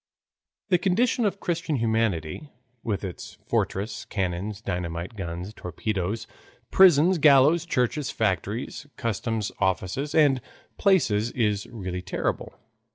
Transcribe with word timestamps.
The 0.69 0.79
condition 0.79 1.25
of 1.25 1.39
Christian 1.39 1.75
humanity 1.75 2.49
with 2.81 3.03
its 3.03 3.37
fortresses, 3.45 4.05
cannons, 4.05 4.59
dynamite, 4.59 5.15
guns, 5.15 5.53
torpedoes, 5.53 6.25
prisons, 6.71 7.19
gallows, 7.19 7.67
churches, 7.67 8.09
factories, 8.09 8.87
customs 8.97 9.51
offices, 9.59 10.15
and 10.15 10.41
palaces 10.79 11.29
is 11.33 11.67
really 11.67 12.01
terrible. 12.01 12.57